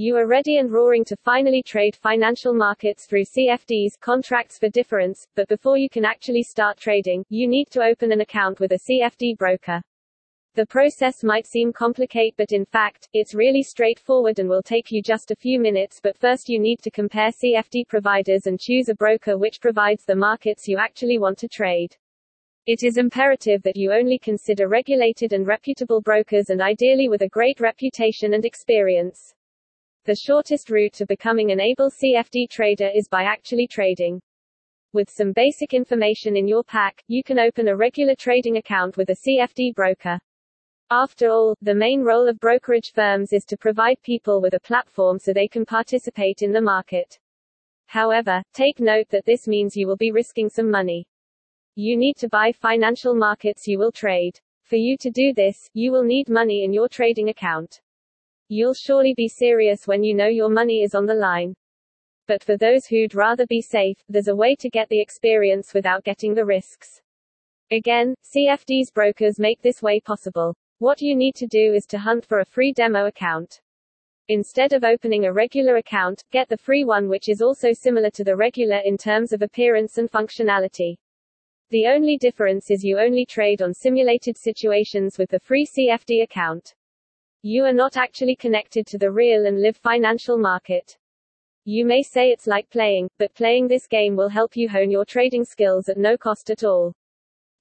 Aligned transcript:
You 0.00 0.16
are 0.16 0.28
ready 0.28 0.58
and 0.58 0.70
roaring 0.70 1.04
to 1.06 1.16
finally 1.16 1.60
trade 1.60 1.96
financial 1.96 2.54
markets 2.54 3.04
through 3.04 3.24
CFDs, 3.24 3.98
contracts 3.98 4.56
for 4.56 4.68
difference, 4.68 5.26
but 5.34 5.48
before 5.48 5.76
you 5.76 5.88
can 5.90 6.04
actually 6.04 6.44
start 6.44 6.78
trading, 6.78 7.24
you 7.30 7.48
need 7.48 7.68
to 7.72 7.82
open 7.82 8.12
an 8.12 8.20
account 8.20 8.60
with 8.60 8.70
a 8.70 8.78
CFD 8.78 9.36
broker. 9.36 9.82
The 10.54 10.66
process 10.66 11.24
might 11.24 11.48
seem 11.48 11.72
complicated 11.72 12.34
but 12.36 12.52
in 12.52 12.64
fact, 12.64 13.08
it's 13.12 13.34
really 13.34 13.64
straightforward 13.64 14.38
and 14.38 14.48
will 14.48 14.62
take 14.62 14.92
you 14.92 15.02
just 15.02 15.32
a 15.32 15.36
few 15.36 15.58
minutes 15.58 15.98
but 16.00 16.16
first 16.16 16.48
you 16.48 16.60
need 16.60 16.78
to 16.84 16.92
compare 16.92 17.32
CFD 17.32 17.88
providers 17.88 18.46
and 18.46 18.60
choose 18.60 18.88
a 18.88 18.94
broker 18.94 19.36
which 19.36 19.60
provides 19.60 20.04
the 20.04 20.14
markets 20.14 20.68
you 20.68 20.78
actually 20.78 21.18
want 21.18 21.38
to 21.38 21.48
trade. 21.48 21.96
It 22.66 22.84
is 22.84 22.98
imperative 22.98 23.64
that 23.64 23.76
you 23.76 23.92
only 23.92 24.20
consider 24.20 24.68
regulated 24.68 25.32
and 25.32 25.44
reputable 25.44 26.00
brokers 26.00 26.50
and 26.50 26.62
ideally 26.62 27.08
with 27.08 27.22
a 27.22 27.28
great 27.28 27.58
reputation 27.58 28.34
and 28.34 28.44
experience. 28.44 29.34
The 30.08 30.16
shortest 30.16 30.70
route 30.70 30.94
to 30.94 31.04
becoming 31.04 31.52
an 31.52 31.60
able 31.60 31.90
CFD 31.90 32.48
trader 32.48 32.88
is 32.94 33.08
by 33.08 33.24
actually 33.24 33.66
trading. 33.66 34.22
With 34.94 35.10
some 35.10 35.32
basic 35.32 35.74
information 35.74 36.34
in 36.34 36.48
your 36.48 36.64
pack, 36.64 37.04
you 37.08 37.22
can 37.22 37.38
open 37.38 37.68
a 37.68 37.76
regular 37.76 38.14
trading 38.14 38.56
account 38.56 38.96
with 38.96 39.10
a 39.10 39.16
CFD 39.16 39.74
broker. 39.74 40.18
After 40.90 41.28
all, 41.28 41.54
the 41.60 41.74
main 41.74 42.00
role 42.00 42.26
of 42.26 42.40
brokerage 42.40 42.92
firms 42.94 43.34
is 43.34 43.44
to 43.48 43.58
provide 43.58 44.00
people 44.00 44.40
with 44.40 44.54
a 44.54 44.60
platform 44.60 45.18
so 45.18 45.34
they 45.34 45.46
can 45.46 45.66
participate 45.66 46.40
in 46.40 46.52
the 46.52 46.62
market. 46.62 47.18
However, 47.84 48.42
take 48.54 48.80
note 48.80 49.10
that 49.10 49.26
this 49.26 49.46
means 49.46 49.76
you 49.76 49.86
will 49.86 49.98
be 49.98 50.10
risking 50.10 50.48
some 50.48 50.70
money. 50.70 51.06
You 51.74 51.98
need 51.98 52.16
to 52.20 52.30
buy 52.30 52.52
financial 52.52 53.14
markets 53.14 53.68
you 53.68 53.78
will 53.78 53.92
trade. 53.92 54.40
For 54.62 54.76
you 54.76 54.96
to 55.00 55.10
do 55.10 55.34
this, 55.34 55.68
you 55.74 55.92
will 55.92 56.02
need 56.02 56.30
money 56.30 56.64
in 56.64 56.72
your 56.72 56.88
trading 56.88 57.28
account. 57.28 57.82
You'll 58.50 58.74
surely 58.74 59.12
be 59.14 59.28
serious 59.28 59.86
when 59.86 60.02
you 60.02 60.14
know 60.14 60.26
your 60.26 60.48
money 60.48 60.82
is 60.82 60.94
on 60.94 61.04
the 61.04 61.14
line. 61.14 61.54
But 62.26 62.42
for 62.42 62.56
those 62.56 62.86
who'd 62.86 63.14
rather 63.14 63.46
be 63.46 63.60
safe, 63.60 63.98
there's 64.08 64.28
a 64.28 64.34
way 64.36 64.54
to 64.56 64.70
get 64.70 64.88
the 64.88 65.00
experience 65.00 65.74
without 65.74 66.02
getting 66.02 66.32
the 66.32 66.46
risks. 66.46 67.02
Again, 67.70 68.14
CFD's 68.24 68.90
brokers 68.90 69.38
make 69.38 69.60
this 69.60 69.82
way 69.82 70.00
possible. 70.00 70.54
What 70.78 71.02
you 71.02 71.14
need 71.14 71.34
to 71.34 71.46
do 71.46 71.74
is 71.74 71.84
to 71.86 71.98
hunt 71.98 72.24
for 72.24 72.40
a 72.40 72.44
free 72.46 72.72
demo 72.72 73.04
account. 73.04 73.60
Instead 74.28 74.72
of 74.72 74.82
opening 74.82 75.26
a 75.26 75.32
regular 75.32 75.76
account, 75.76 76.22
get 76.30 76.48
the 76.48 76.56
free 76.56 76.84
one 76.84 77.06
which 77.08 77.28
is 77.28 77.42
also 77.42 77.74
similar 77.74 78.08
to 78.10 78.24
the 78.24 78.36
regular 78.36 78.78
in 78.78 78.96
terms 78.96 79.34
of 79.34 79.42
appearance 79.42 79.98
and 79.98 80.10
functionality. 80.10 80.96
The 81.68 81.86
only 81.86 82.16
difference 82.16 82.70
is 82.70 82.82
you 82.82 82.98
only 82.98 83.26
trade 83.26 83.60
on 83.60 83.74
simulated 83.74 84.38
situations 84.38 85.18
with 85.18 85.28
the 85.28 85.40
free 85.40 85.66
CFD 85.66 86.22
account. 86.22 86.74
You 87.50 87.64
are 87.64 87.72
not 87.72 87.96
actually 87.96 88.36
connected 88.36 88.86
to 88.88 88.98
the 88.98 89.10
real 89.10 89.46
and 89.46 89.62
live 89.62 89.78
financial 89.78 90.36
market. 90.36 90.98
You 91.64 91.86
may 91.86 92.02
say 92.02 92.30
it's 92.30 92.46
like 92.46 92.68
playing, 92.68 93.08
but 93.18 93.32
playing 93.32 93.68
this 93.68 93.86
game 93.86 94.16
will 94.16 94.28
help 94.28 94.54
you 94.54 94.68
hone 94.68 94.90
your 94.90 95.06
trading 95.06 95.46
skills 95.46 95.88
at 95.88 95.96
no 95.96 96.18
cost 96.18 96.50
at 96.50 96.62
all. 96.62 96.92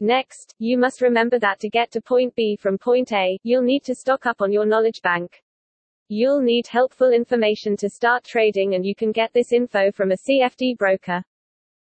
Next, 0.00 0.56
you 0.58 0.76
must 0.76 1.02
remember 1.02 1.38
that 1.38 1.60
to 1.60 1.68
get 1.68 1.92
to 1.92 2.00
point 2.00 2.34
B 2.34 2.56
from 2.56 2.78
point 2.78 3.12
A, 3.12 3.38
you'll 3.44 3.62
need 3.62 3.84
to 3.84 3.94
stock 3.94 4.26
up 4.26 4.42
on 4.42 4.50
your 4.50 4.66
knowledge 4.66 5.02
bank. 5.02 5.40
You'll 6.08 6.42
need 6.42 6.66
helpful 6.66 7.12
information 7.12 7.76
to 7.76 7.88
start 7.88 8.24
trading 8.24 8.74
and 8.74 8.84
you 8.84 8.96
can 8.96 9.12
get 9.12 9.32
this 9.32 9.52
info 9.52 9.92
from 9.92 10.10
a 10.10 10.16
CFD 10.16 10.78
broker. 10.78 11.22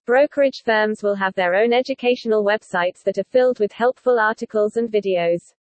Brokerage 0.04 0.64
firms 0.66 1.02
will 1.02 1.14
have 1.14 1.32
their 1.32 1.54
own 1.54 1.72
educational 1.72 2.44
websites 2.44 3.02
that 3.04 3.16
are 3.16 3.32
filled 3.32 3.58
with 3.58 3.72
helpful 3.72 4.20
articles 4.20 4.76
and 4.76 4.92
videos. 4.92 5.54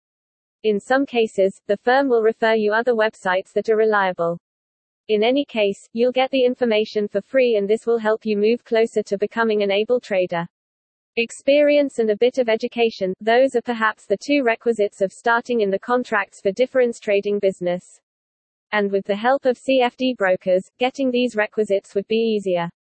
In 0.65 0.79
some 0.79 1.05
cases, 1.05 1.61
the 1.67 1.77
firm 1.77 2.09
will 2.09 2.23
refer 2.23 2.55
you 2.55 2.73
other 2.73 2.93
websites 2.93 3.53
that 3.53 3.69
are 3.69 3.75
reliable. 3.75 4.39
In 5.09 5.23
any 5.23 5.45
case, 5.45 5.87
you'll 5.93 6.11
get 6.11 6.31
the 6.31 6.43
information 6.43 7.07
for 7.07 7.21
free 7.21 7.57
and 7.57 7.69
this 7.69 7.85
will 7.85 7.99
help 7.99 8.25
you 8.25 8.35
move 8.35 8.65
closer 8.65 9.03
to 9.03 9.19
becoming 9.19 9.61
an 9.61 9.69
able 9.69 9.99
trader. 9.99 10.47
Experience 11.17 11.99
and 11.99 12.09
a 12.09 12.17
bit 12.17 12.39
of 12.39 12.49
education, 12.49 13.13
those 13.21 13.55
are 13.55 13.61
perhaps 13.61 14.07
the 14.07 14.17
two 14.17 14.41
requisites 14.41 15.01
of 15.01 15.13
starting 15.13 15.61
in 15.61 15.69
the 15.69 15.77
contracts 15.77 16.41
for 16.41 16.51
difference 16.51 16.99
trading 16.99 17.37
business. 17.37 18.01
And 18.71 18.91
with 18.91 19.05
the 19.05 19.15
help 19.15 19.45
of 19.45 19.59
CFD 19.59 20.17
brokers, 20.17 20.63
getting 20.79 21.11
these 21.11 21.35
requisites 21.35 21.93
would 21.93 22.07
be 22.07 22.17
easier. 22.17 22.71